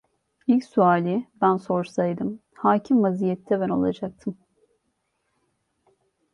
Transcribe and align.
İlk 0.47 0.63
suali 0.63 1.27
ben 1.41 1.57
sorsaydım, 1.57 2.39
hakim 2.53 3.03
vaziyette 3.03 3.61
ben 3.61 3.69
olacaktım. 3.69 4.37